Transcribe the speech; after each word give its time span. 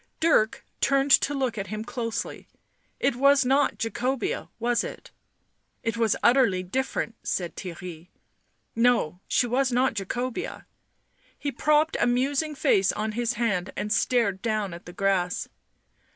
Dirk 0.19 0.65
turned 0.79 1.11
to 1.11 1.35
look 1.35 1.59
at 1.59 1.67
him 1.67 1.83
closely." 1.83 2.47
It 3.09 3.15
was 3.15 3.45
not 3.45 3.77
Jacobea, 3.77 4.49
was 4.57 4.83
it?"" 4.83 5.11
It 5.83 5.95
was 5.95 6.15
utterly 6.23 6.63
different," 6.63 7.13
said 7.21 7.55
Theirry." 7.55 8.07
No, 8.89 9.19
she 9.27 9.45
was 9.45 9.71
not 9.71 9.93
Jacobea." 9.93 10.65
He 11.37 11.51
propped 11.51 11.97
a 11.99 12.07
musing 12.07 12.55
face 12.55 12.91
on 12.91 13.11
his 13.11 13.35
band 13.35 13.71
and 13.77 13.93
stared 13.93 14.41
down 14.41 14.73
at 14.73 14.87
the 14.87 14.93
grass. 14.93 15.47